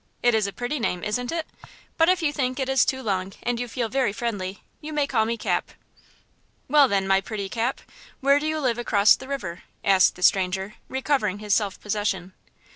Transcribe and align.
It 0.23 0.33
is 0.33 0.47
a 0.47 0.51
pretty 0.51 0.79
name, 0.79 1.03
isn't 1.03 1.31
it? 1.31 1.45
But 1.95 2.09
if 2.09 2.23
you 2.23 2.33
think 2.33 2.59
it 2.59 2.67
is 2.67 2.85
too 2.85 3.03
long, 3.03 3.33
and 3.43 3.59
you 3.59 3.67
feel 3.67 3.87
very 3.87 4.11
friendly, 4.11 4.63
you 4.79 4.93
may 4.93 5.05
call 5.05 5.25
me 5.25 5.37
Cap." 5.37 5.73
"Well, 6.67 6.87
then, 6.87 7.07
my 7.07 7.21
pretty 7.21 7.49
Cap, 7.49 7.81
where 8.19 8.39
do 8.39 8.47
you 8.47 8.59
live 8.59 8.79
across 8.79 9.15
the 9.15 9.27
river?" 9.27 9.61
asked 9.83 10.15
the 10.15 10.23
stranger, 10.23 10.73
recovering 10.89 11.37
his 11.37 11.53
self 11.53 11.79
possession. 11.79 12.33